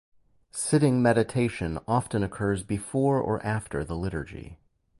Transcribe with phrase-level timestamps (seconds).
[0.49, 4.57] Sitting meditation often occurs before or after the liturgy.